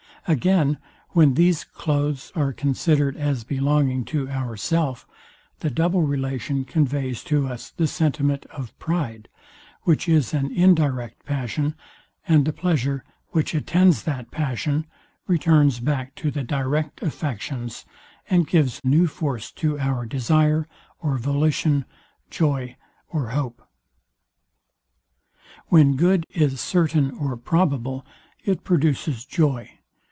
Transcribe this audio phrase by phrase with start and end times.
[0.27, 0.77] Again,
[1.13, 5.07] when these cloaths are considered as belonging to ourself,
[5.61, 9.29] the double relation conveys to us the sentiment of pride,
[9.81, 11.73] which is an indirect passion;
[12.27, 14.85] and the pleasure, which attends that passion,
[15.25, 17.83] returns back to the direct affections,
[18.29, 20.67] and gives new force to our desire
[20.99, 21.83] or volition,
[22.29, 22.75] joy
[23.09, 23.67] or hope.
[25.69, 28.05] When good is certain or probable,
[28.45, 29.79] it produces joy.